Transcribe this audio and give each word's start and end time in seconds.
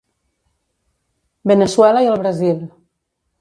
Veneçuela 1.51 2.03
i 2.07 2.11
el 2.15 2.19
Brasil. 2.23 2.65